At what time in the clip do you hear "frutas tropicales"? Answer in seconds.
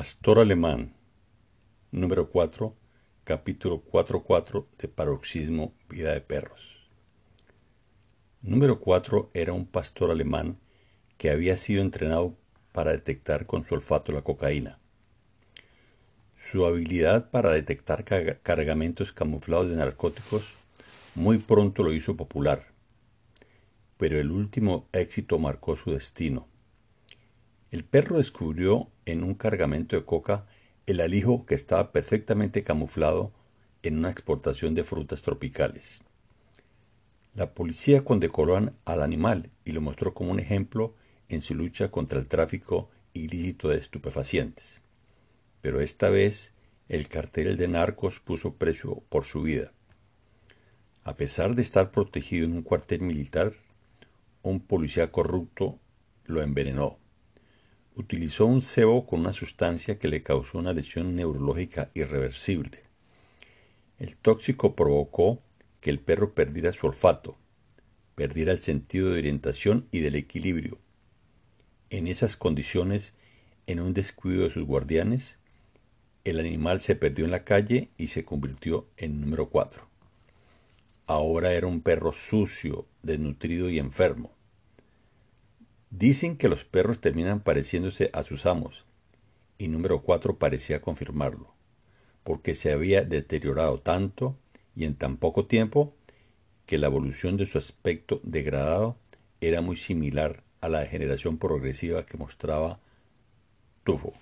34.82-36.00